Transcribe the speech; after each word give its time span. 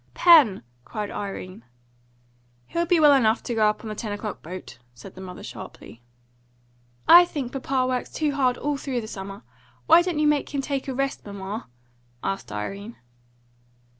"Pen!" 0.15 0.63
cried 0.83 1.11
Irene. 1.11 1.63
"He'll 2.65 2.87
be 2.87 2.99
well 2.99 3.13
enough 3.13 3.43
to 3.43 3.53
go 3.53 3.69
up 3.69 3.83
on 3.83 3.87
the 3.87 3.93
ten 3.93 4.11
o'clock 4.11 4.41
boat," 4.41 4.79
said 4.95 5.13
the 5.13 5.21
mother 5.21 5.43
sharply. 5.43 6.01
"I 7.07 7.23
think 7.23 7.51
papa 7.51 7.85
works 7.85 8.11
too 8.11 8.31
hard 8.33 8.57
all 8.57 8.77
through 8.77 9.01
the 9.01 9.07
summer. 9.07 9.43
Why 9.85 10.01
don't 10.01 10.17
you 10.17 10.25
make 10.27 10.55
him 10.55 10.61
take 10.61 10.87
a 10.87 10.93
rest, 10.95 11.23
mamma?" 11.23 11.67
asked 12.23 12.51
Irene. 12.51 12.95